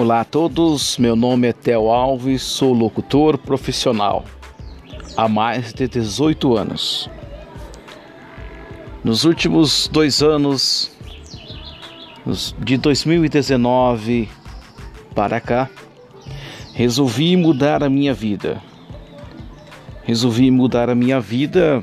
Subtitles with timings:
[0.00, 4.24] Olá a todos, meu nome é Theo Alves, sou locutor profissional
[5.16, 7.10] há mais de 18 anos.
[9.02, 10.96] Nos últimos dois anos,
[12.60, 14.28] de 2019
[15.16, 15.68] para cá,
[16.74, 18.62] resolvi mudar a minha vida.
[20.04, 21.82] Resolvi mudar a minha vida.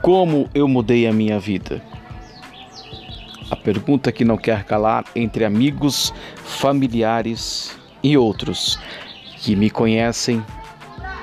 [0.00, 1.89] Como eu mudei a minha vida?
[3.50, 6.14] A pergunta que não quer calar entre amigos,
[6.44, 8.78] familiares e outros
[9.38, 10.44] que me conhecem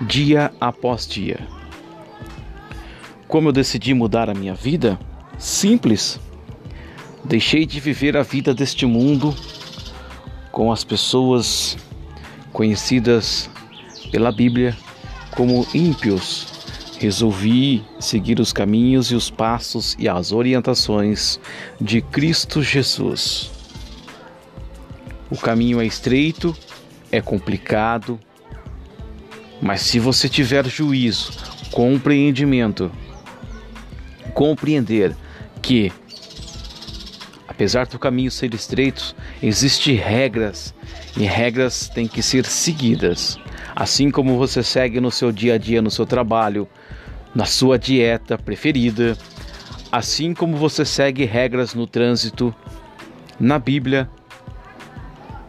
[0.02, 1.40] dia após dia.
[3.28, 5.00] Como eu decidi mudar a minha vida?
[5.38, 6.20] Simples.
[7.24, 9.34] Deixei de viver a vida deste mundo
[10.52, 11.78] com as pessoas
[12.52, 13.50] conhecidas
[14.12, 14.76] pela Bíblia
[15.36, 16.57] como ímpios
[17.00, 21.40] resolvi seguir os caminhos e os passos e as orientações
[21.80, 23.52] de Cristo Jesus.
[25.30, 26.56] O caminho é estreito,
[27.12, 28.20] é complicado,
[29.62, 31.32] mas se você tiver juízo,
[31.72, 32.92] compreendimento,
[34.34, 35.16] compreender
[35.62, 35.92] que
[37.58, 40.76] apesar do caminho ser estreito, existem regras
[41.18, 43.40] e regras têm que ser seguidas.
[43.76, 46.68] Assim como você segue no seu dia a dia, no seu trabalho,
[47.38, 49.16] na sua dieta preferida,
[49.92, 52.54] assim como você segue regras no trânsito,
[53.40, 54.10] na Bíblia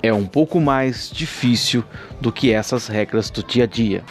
[0.03, 1.83] é um pouco mais difícil
[2.21, 4.05] do que essas regras do dia a dia.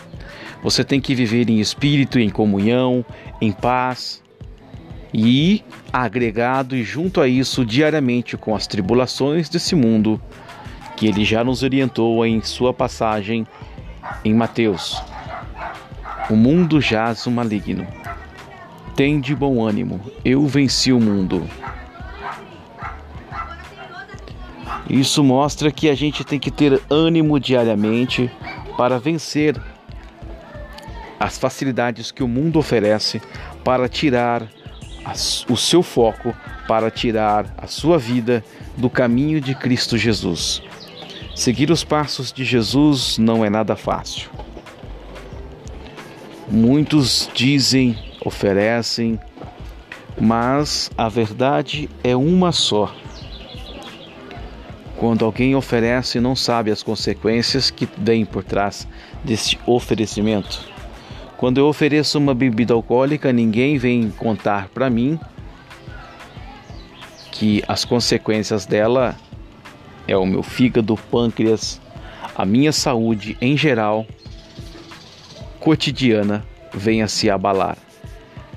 [0.64, 3.06] Você tem que viver em espírito, em comunhão,
[3.40, 4.24] em paz
[5.14, 10.20] e agregado e junto a isso diariamente com as tribulações desse mundo
[10.96, 13.46] que ele já nos orientou em sua passagem
[14.26, 15.00] em Mateus.
[16.30, 17.88] O mundo jaz o maligno.
[18.96, 21.48] Tem de bom ânimo, eu venci o mundo.
[24.90, 28.32] Isso mostra que a gente tem que ter ânimo diariamente
[28.78, 29.56] para vencer
[31.20, 33.22] as facilidades que o mundo oferece
[33.64, 34.48] para tirar
[35.50, 36.36] o seu foco,
[36.68, 38.44] para tirar a sua vida
[38.76, 40.62] do caminho de Cristo Jesus.
[41.36, 44.30] Seguir os passos de Jesus não é nada fácil.
[46.50, 49.20] Muitos dizem, oferecem,
[50.20, 52.96] mas a verdade é uma só.
[54.96, 58.88] Quando alguém oferece, não sabe as consequências que vêm por trás
[59.26, 60.60] deste oferecimento.
[61.36, 65.20] Quando eu ofereço uma bebida alcoólica, ninguém vem contar para mim
[67.32, 69.16] que as consequências dela
[70.08, 71.80] é o meu fígado, pâncreas,
[72.36, 74.08] a minha saúde em geral
[75.68, 77.78] cotidiana venha a se abalar,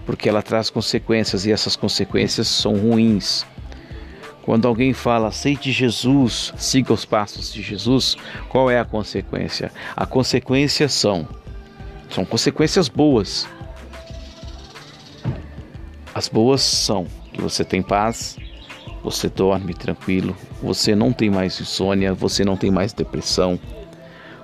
[0.07, 3.45] porque ela traz consequências e essas consequências são ruins.
[4.43, 8.17] Quando alguém fala aceite Jesus, siga os passos de Jesus,
[8.49, 9.73] qual é a consequência?
[9.97, 11.27] A consequência são
[12.09, 13.49] são consequências boas.
[16.15, 18.37] As boas são que você tem paz,
[19.03, 23.59] você dorme tranquilo, você não tem mais insônia, você não tem mais depressão,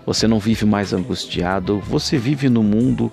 [0.06, 3.10] você não vive mais angustiado, você vive no mundo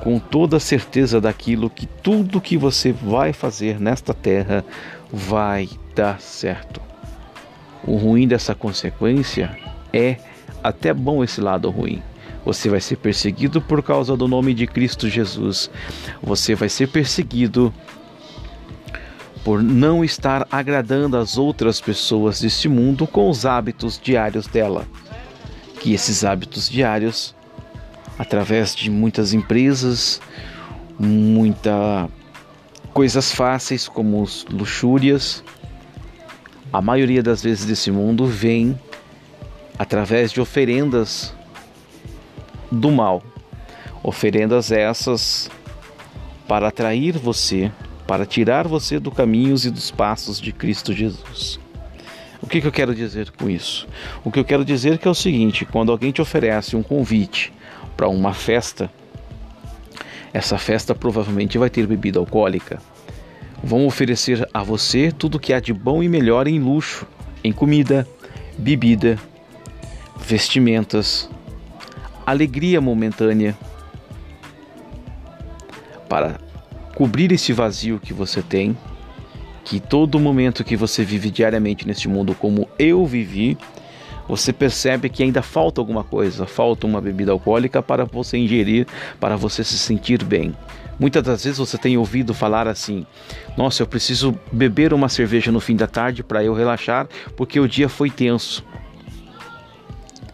[0.00, 4.64] com toda a certeza daquilo que tudo que você vai fazer nesta terra
[5.12, 6.80] vai dar certo.
[7.84, 9.56] O ruim dessa consequência
[9.92, 10.16] é
[10.64, 12.02] até bom esse lado ruim.
[12.44, 15.70] Você vai ser perseguido por causa do nome de Cristo Jesus.
[16.22, 17.74] Você vai ser perseguido
[19.44, 24.86] por não estar agradando as outras pessoas deste mundo com os hábitos diários dela
[25.80, 27.34] que esses hábitos diários,
[28.18, 30.20] através de muitas empresas,
[30.98, 32.08] muita
[32.92, 35.44] coisas fáceis como luxúrias,
[36.72, 38.78] a maioria das vezes desse mundo vem
[39.78, 41.32] através de oferendas
[42.70, 43.22] do mal.
[44.02, 45.50] Oferendas essas
[46.48, 47.70] para atrair você,
[48.06, 51.60] para tirar você do caminhos e dos passos de Cristo Jesus.
[52.40, 53.86] O que, que eu quero dizer com isso?
[54.24, 57.52] O que eu quero dizer que é o seguinte: quando alguém te oferece um convite
[57.96, 58.90] para uma festa,
[60.32, 62.80] essa festa provavelmente vai ter bebida alcoólica.
[63.62, 67.06] Vão oferecer a você tudo que há de bom e melhor em luxo,
[67.42, 68.06] em comida,
[68.56, 69.18] bebida,
[70.16, 71.28] vestimentas,
[72.24, 73.56] alegria momentânea,
[76.08, 76.38] para
[76.94, 78.76] cobrir esse vazio que você tem
[79.68, 83.58] que todo momento que você vive diariamente neste mundo como eu vivi,
[84.26, 88.86] você percebe que ainda falta alguma coisa, falta uma bebida alcoólica para você ingerir,
[89.20, 90.54] para você se sentir bem.
[90.98, 93.06] Muitas das vezes você tem ouvido falar assim:
[93.58, 97.06] Nossa, eu preciso beber uma cerveja no fim da tarde para eu relaxar,
[97.36, 98.64] porque o dia foi tenso.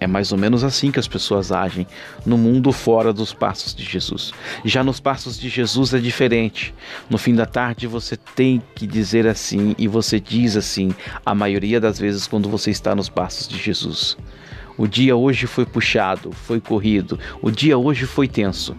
[0.04, 1.86] É mais ou menos assim que as pessoas agem
[2.26, 4.32] no mundo fora dos passos de Jesus.
[4.62, 6.74] Já nos passos de Jesus é diferente.
[7.08, 11.80] No fim da tarde você tem que dizer assim e você diz assim a maioria
[11.80, 14.18] das vezes quando você está nos passos de Jesus.
[14.76, 18.76] O dia hoje foi puxado, foi corrido, o dia hoje foi tenso.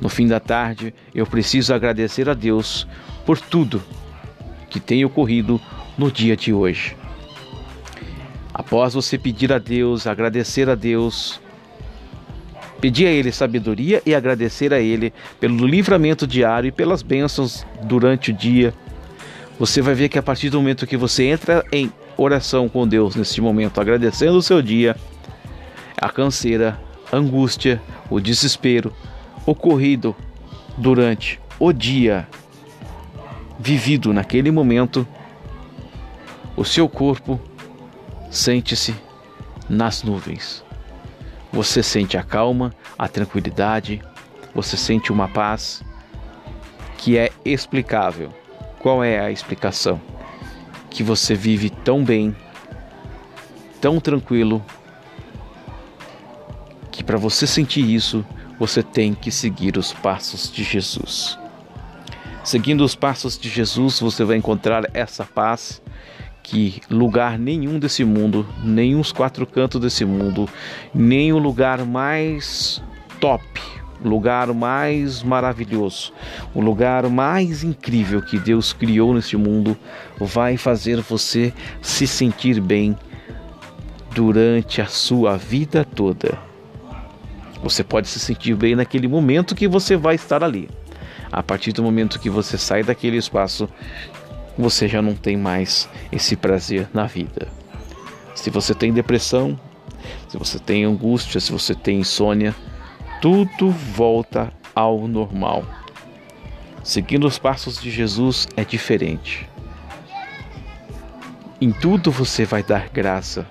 [0.00, 2.88] No fim da tarde, eu preciso agradecer a Deus
[3.26, 3.82] por tudo
[4.70, 5.60] que tem ocorrido
[5.98, 6.96] no dia de hoje.
[8.54, 11.40] Após você pedir a Deus, agradecer a Deus,
[12.80, 18.30] pedir a Ele sabedoria e agradecer a Ele pelo livramento diário e pelas bênçãos durante
[18.30, 18.74] o dia,
[19.58, 23.14] você vai ver que a partir do momento que você entra em oração com Deus,
[23.14, 24.96] nesse momento, agradecendo o seu dia,
[25.96, 26.78] a canseira,
[27.10, 28.92] a angústia, o desespero
[29.46, 30.14] ocorrido
[30.76, 32.26] durante o dia
[33.58, 35.06] vivido naquele momento,
[36.56, 37.40] o seu corpo
[38.32, 38.94] Sente-se
[39.68, 40.64] nas nuvens.
[41.52, 44.00] Você sente a calma, a tranquilidade,
[44.54, 45.84] você sente uma paz
[46.96, 48.32] que é explicável.
[48.78, 50.00] Qual é a explicação?
[50.88, 52.34] Que você vive tão bem,
[53.82, 54.64] tão tranquilo,
[56.90, 58.24] que para você sentir isso,
[58.58, 61.38] você tem que seguir os passos de Jesus.
[62.42, 65.81] Seguindo os passos de Jesus, você vai encontrar essa paz
[66.42, 70.48] que lugar nenhum desse mundo, nem os quatro cantos desse mundo,
[70.94, 72.82] nem o lugar mais
[73.20, 73.44] top,
[74.04, 76.12] lugar mais maravilhoso,
[76.54, 79.76] o lugar mais incrível que Deus criou nesse mundo
[80.18, 82.96] vai fazer você se sentir bem
[84.14, 86.38] durante a sua vida toda.
[87.62, 90.68] Você pode se sentir bem naquele momento que você vai estar ali.
[91.30, 93.68] A partir do momento que você sai daquele espaço,
[94.56, 97.48] você já não tem mais esse prazer na vida.
[98.34, 99.58] Se você tem depressão,
[100.28, 102.54] se você tem angústia, se você tem insônia,
[103.20, 105.64] tudo volta ao normal.
[106.82, 109.48] Seguindo os passos de Jesus é diferente.
[111.60, 113.46] Em tudo você vai dar graça.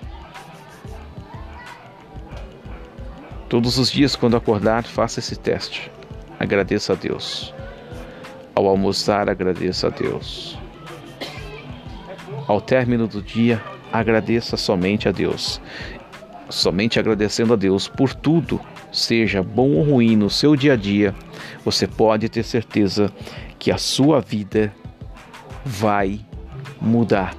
[3.48, 5.90] Todos os dias, quando acordar, faça esse teste.
[6.38, 7.54] Agradeça a Deus.
[8.54, 10.58] Ao almoçar, agradeça a Deus.
[12.52, 15.58] Ao término do dia, agradeça somente a Deus.
[16.50, 18.60] Somente agradecendo a Deus por tudo,
[18.92, 21.14] seja bom ou ruim no seu dia a dia,
[21.64, 23.10] você pode ter certeza
[23.58, 24.70] que a sua vida
[25.64, 26.20] vai
[26.78, 27.34] mudar.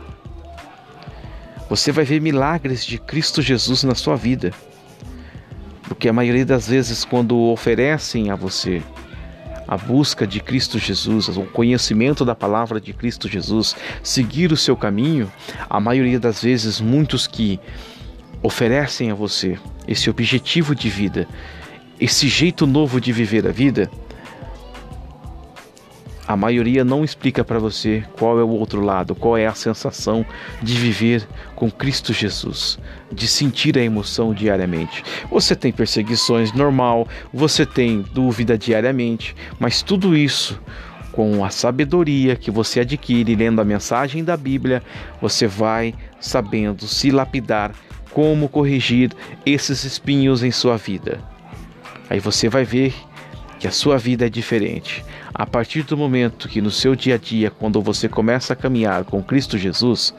[1.70, 4.52] Você vai ver milagres de Cristo Jesus na sua vida.
[5.84, 8.82] Porque a maioria das vezes, quando oferecem a você
[9.74, 14.78] a busca de Cristo Jesus, o conhecimento da palavra de Cristo Jesus, seguir o seu
[14.78, 15.32] caminho,
[15.68, 17.60] a maioria das vezes, muitos que
[18.44, 21.28] oferecem a você esse objetivo de vida,
[22.00, 23.90] esse jeito novo de viver a vida,
[26.28, 30.26] a maioria não explica para você qual é o outro lado, qual é a sensação
[30.62, 32.80] de viver com Cristo Jesus,
[33.12, 35.04] de sentir a emoção diariamente.
[35.30, 40.60] Você tem perseguições normal, você tem dúvida diariamente, mas tudo isso
[41.12, 44.82] com a sabedoria que você adquire lendo a mensagem da Bíblia,
[45.22, 47.72] você vai sabendo se lapidar
[48.12, 49.12] como corrigir
[49.46, 51.20] esses espinhos em sua vida.
[52.10, 52.94] Aí você vai ver
[53.60, 55.06] que a sua vida é diferente.
[55.34, 59.04] A partir do momento que no seu dia a dia, quando você começa a caminhar
[59.04, 60.14] com Cristo Jesus,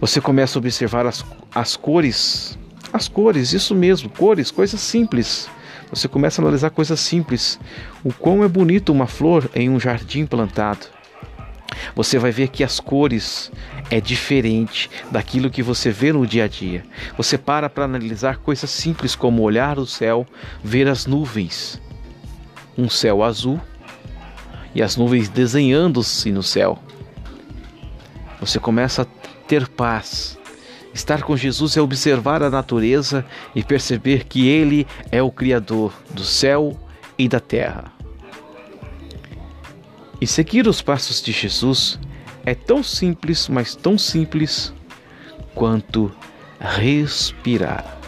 [0.00, 1.24] você começa a observar as,
[1.54, 2.58] as cores,
[2.92, 5.50] as cores, isso mesmo, cores, coisas simples.
[5.90, 7.60] Você começa a analisar coisas simples.
[8.02, 10.86] O quão é bonito uma flor em um jardim plantado.
[11.94, 13.52] Você vai ver que as cores
[13.90, 16.84] é diferente daquilo que você vê no dia a dia.
[17.16, 20.26] Você para para analisar coisas simples como olhar o céu,
[20.64, 21.80] ver as nuvens
[22.78, 23.60] um céu azul
[24.78, 26.78] e as nuvens desenhando-se no céu.
[28.38, 29.06] Você começa a
[29.48, 30.38] ter paz.
[30.94, 36.22] Estar com Jesus é observar a natureza e perceber que Ele é o Criador do
[36.22, 36.78] céu
[37.18, 37.92] e da terra.
[40.20, 41.98] E seguir os passos de Jesus
[42.46, 44.72] é tão simples, mas tão simples
[45.56, 46.12] quanto
[46.60, 47.98] respirar.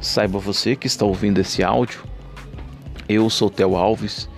[0.00, 2.15] Saiba você que está ouvindo esse áudio,
[3.08, 4.28] eu sou Theo Alves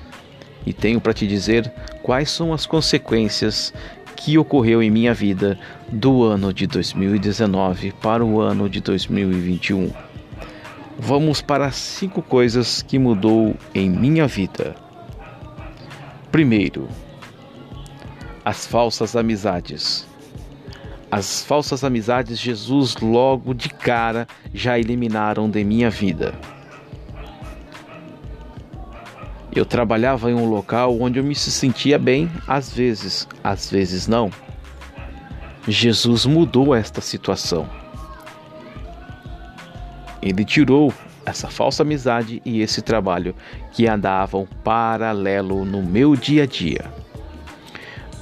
[0.66, 1.72] e tenho para te dizer
[2.02, 3.72] quais são as consequências
[4.16, 5.58] que ocorreu em minha vida
[5.88, 9.90] do ano de 2019 para o ano de 2021.
[10.98, 14.74] Vamos para cinco coisas que mudou em minha vida.
[16.32, 16.88] Primeiro,
[18.44, 20.06] as falsas amizades.
[21.10, 26.34] As falsas amizades, Jesus logo de cara já eliminaram de minha vida.
[29.58, 34.30] Eu trabalhava em um local onde eu me sentia bem, às vezes, às vezes não.
[35.66, 37.68] Jesus mudou esta situação.
[40.22, 40.94] Ele tirou
[41.26, 43.34] essa falsa amizade e esse trabalho
[43.72, 46.84] que andavam paralelo no meu dia a dia.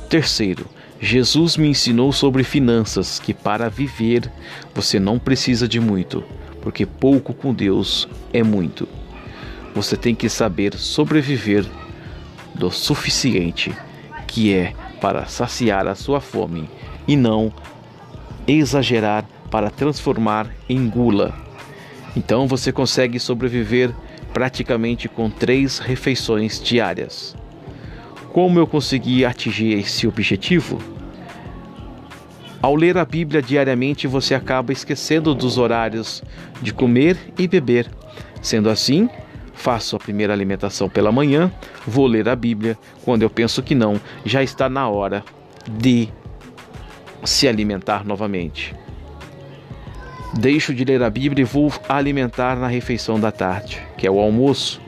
[0.09, 0.65] Terceiro,
[0.99, 4.33] Jesus me ensinou sobre finanças, que para viver
[4.75, 6.25] você não precisa de muito,
[6.63, 8.89] porque pouco com Deus é muito.
[9.77, 11.67] Você tem que saber sobreviver
[12.55, 13.77] do suficiente,
[14.27, 16.67] que é para saciar a sua fome,
[17.07, 17.53] e não
[18.49, 21.35] exagerar para transformar em gula.
[22.17, 23.95] Então você consegue sobreviver
[24.33, 27.37] praticamente com três refeições diárias.
[28.33, 30.81] Como eu consegui atingir esse objetivo?
[32.63, 36.23] Ao ler a Bíblia diariamente, você acaba esquecendo dos horários
[36.63, 37.91] de comer e beber.
[38.41, 39.11] Sendo assim,
[39.57, 41.51] Faço a primeira alimentação pela manhã,
[41.87, 42.79] vou ler a Bíblia.
[43.05, 45.25] Quando eu penso que não, já está na hora
[45.69, 46.09] de
[47.25, 48.75] se alimentar novamente.
[50.35, 54.21] Deixo de ler a Bíblia e vou alimentar na refeição da tarde, que é o
[54.21, 54.81] almoço.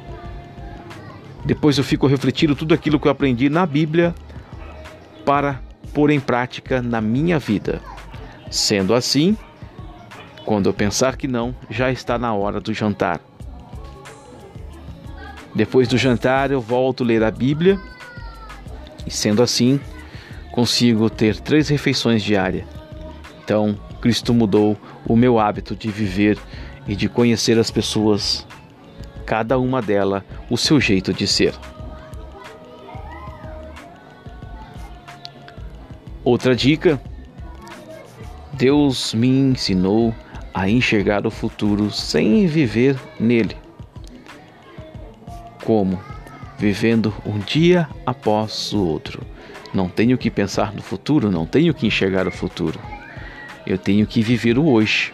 [1.44, 4.14] Depois eu fico refletindo tudo aquilo que eu aprendi na Bíblia
[5.24, 5.60] para
[5.94, 7.80] pôr em prática na minha vida.
[8.50, 9.36] Sendo assim,
[10.44, 13.20] quando eu pensar que não, já está na hora do jantar.
[15.58, 17.80] Depois do jantar, eu volto a ler a Bíblia
[19.04, 19.80] e, sendo assim,
[20.52, 22.64] consigo ter três refeições diárias.
[23.42, 26.38] Então, Cristo mudou o meu hábito de viver
[26.86, 28.46] e de conhecer as pessoas,
[29.26, 31.52] cada uma delas, o seu jeito de ser.
[36.22, 37.02] Outra dica:
[38.52, 40.14] Deus me ensinou
[40.54, 43.56] a enxergar o futuro sem viver nele.
[45.68, 46.00] Como?
[46.56, 49.20] Vivendo um dia após o outro.
[49.74, 52.80] Não tenho que pensar no futuro, não tenho que enxergar o futuro.
[53.66, 55.12] Eu tenho que viver o hoje,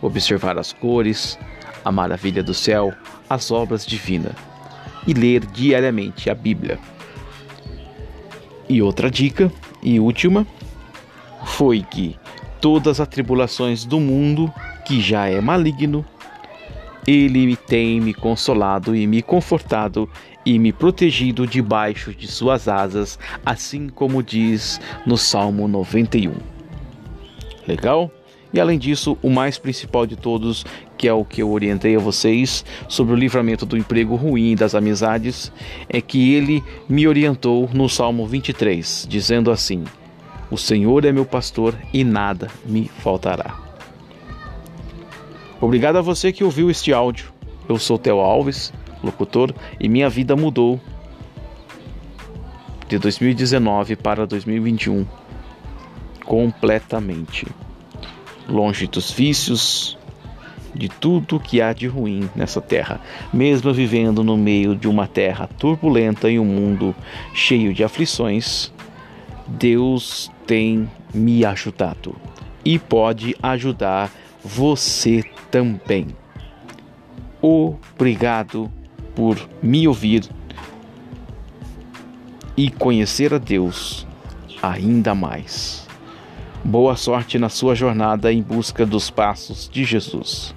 [0.00, 1.36] observar as cores,
[1.84, 2.94] a maravilha do céu,
[3.28, 4.34] as obras divinas
[5.04, 6.78] e ler diariamente a Bíblia.
[8.68, 9.50] E outra dica,
[9.82, 10.46] e última,
[11.44, 12.16] foi que
[12.60, 14.48] todas as tribulações do mundo,
[14.86, 16.06] que já é maligno,
[17.08, 20.06] ele tem me consolado e me confortado
[20.44, 26.34] e me protegido debaixo de suas asas, assim como diz no Salmo 91.
[27.66, 28.10] Legal?
[28.52, 30.66] E além disso, o mais principal de todos,
[30.98, 34.56] que é o que eu orientei a vocês sobre o livramento do emprego ruim e
[34.56, 35.50] das amizades,
[35.88, 39.84] é que ele me orientou no Salmo 23, dizendo assim:
[40.50, 43.67] O Senhor é meu pastor e nada me faltará.
[45.60, 47.32] Obrigado a você que ouviu este áudio.
[47.68, 48.72] Eu sou Theo Alves,
[49.02, 50.80] locutor, e minha vida mudou
[52.86, 55.04] de 2019 para 2021
[56.24, 57.46] completamente.
[58.48, 59.98] Longe dos vícios,
[60.74, 63.00] de tudo que há de ruim nessa terra,
[63.32, 66.94] mesmo vivendo no meio de uma terra turbulenta e um mundo
[67.34, 68.72] cheio de aflições,
[69.46, 72.14] Deus tem me ajudado
[72.64, 74.10] e pode ajudar
[74.44, 76.08] você também.
[77.40, 78.70] Obrigado
[79.14, 80.28] por me ouvir
[82.56, 84.06] e conhecer a Deus
[84.62, 85.86] ainda mais.
[86.64, 90.54] Boa sorte na sua jornada em busca dos passos de Jesus.